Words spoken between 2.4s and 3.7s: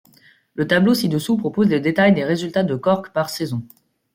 de Cork par saison.